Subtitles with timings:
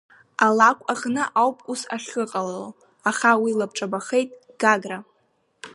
[0.45, 2.67] Алакә аҟны ауп ус ахьыҟалало,
[3.09, 4.29] аха уи лабҿабахеит
[4.61, 4.99] Гагра.